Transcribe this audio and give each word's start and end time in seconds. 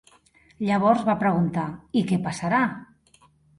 Llavors 0.69 1.03
va 1.09 1.15
preguntar: 1.25 1.67
"I 2.01 2.05
què 2.13 2.21
passarà?" 2.27 2.65